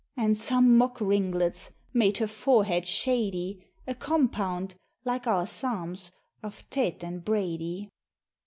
[0.17, 4.73] And some mock ringlets, made her forehead shady, A compound
[5.05, 7.87] (like our Psalms) of tête and braidy.